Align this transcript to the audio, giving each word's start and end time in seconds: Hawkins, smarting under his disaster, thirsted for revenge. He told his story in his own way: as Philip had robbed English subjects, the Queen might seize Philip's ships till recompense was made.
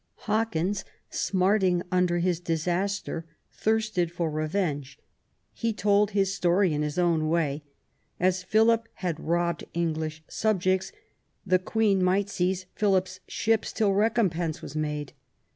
Hawkins, 0.25 0.83
smarting 1.11 1.83
under 1.91 2.17
his 2.17 2.39
disaster, 2.39 3.23
thirsted 3.53 4.11
for 4.11 4.31
revenge. 4.31 4.97
He 5.53 5.73
told 5.73 6.09
his 6.09 6.33
story 6.33 6.73
in 6.73 6.81
his 6.81 6.97
own 6.97 7.29
way: 7.29 7.61
as 8.19 8.41
Philip 8.41 8.89
had 8.95 9.19
robbed 9.19 9.65
English 9.75 10.23
subjects, 10.27 10.91
the 11.45 11.59
Queen 11.59 12.03
might 12.03 12.29
seize 12.29 12.65
Philip's 12.73 13.19
ships 13.27 13.71
till 13.71 13.93
recompense 13.93 14.59
was 14.59 14.75
made. 14.75 15.13